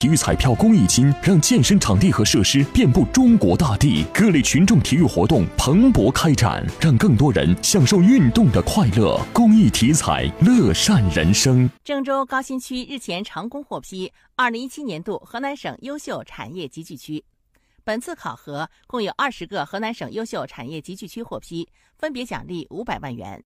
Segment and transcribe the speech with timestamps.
[0.00, 4.04] 体育彩票公益金让健身场地和设施遍布中国大地。
[4.14, 9.20] 各类群众体育活动蓬勃开展让更多人享受运动的快乐。
[9.32, 11.68] 公益体彩乐善人生。
[11.82, 17.24] 郑州高新区日前成功获批二零一七年度河南省优秀产业集聚区。
[17.82, 23.42] 本次考核共有二十个河南省优秀产业集聚区获批分别奖励五百万元。